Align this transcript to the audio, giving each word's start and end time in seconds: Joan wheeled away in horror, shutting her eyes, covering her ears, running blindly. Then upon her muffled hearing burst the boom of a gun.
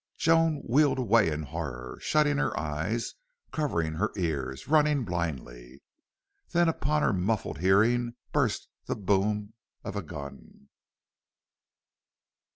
Joan 0.17 0.63
wheeled 0.67 0.97
away 0.97 1.29
in 1.29 1.43
horror, 1.43 1.99
shutting 2.01 2.37
her 2.39 2.59
eyes, 2.59 3.13
covering 3.51 3.93
her 3.93 4.09
ears, 4.17 4.67
running 4.67 5.05
blindly. 5.05 5.83
Then 6.49 6.67
upon 6.67 7.03
her 7.03 7.13
muffled 7.13 7.59
hearing 7.59 8.15
burst 8.31 8.67
the 8.87 8.95
boom 8.95 9.53
of 9.83 9.95
a 9.95 10.01
gun. 10.01 10.69